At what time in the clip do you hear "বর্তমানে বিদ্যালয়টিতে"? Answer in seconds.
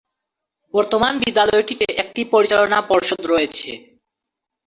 0.73-1.85